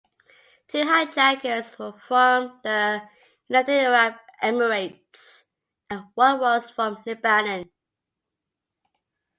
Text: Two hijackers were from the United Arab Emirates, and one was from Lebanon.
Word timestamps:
Two 0.67 0.79
hijackers 0.79 1.77
were 1.77 1.91
from 1.93 2.59
the 2.63 3.03
United 3.49 3.81
Arab 3.83 4.15
Emirates, 4.41 5.43
and 5.91 6.05
one 6.15 6.39
was 6.39 6.71
from 6.71 6.97
Lebanon. 7.05 7.69